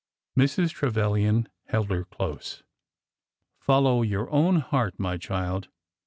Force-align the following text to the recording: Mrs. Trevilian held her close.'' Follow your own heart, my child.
Mrs. 0.35 0.71
Trevilian 0.71 1.47
held 1.67 1.91
her 1.91 2.05
close.'' 2.05 2.63
Follow 3.67 4.01
your 4.01 4.31
own 4.31 4.55
heart, 4.55 4.95
my 4.97 5.15
child. 5.17 5.67